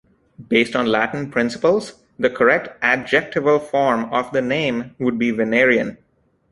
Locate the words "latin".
0.87-1.29